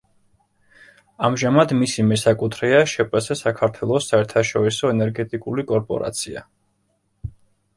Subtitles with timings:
[1.27, 6.45] ამჟამად მისი მესაკუთრეა შპს „საქართველოს საერთაშორისო ენერგეტიკული კორპორაცია“.